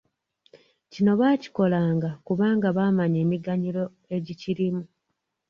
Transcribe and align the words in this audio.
Kino 0.91 1.11
baakikolanga 1.19 2.09
kubanga 2.25 2.67
baamanya 2.77 3.19
emiganyulo 3.25 3.83
egikirimu. 4.15 4.83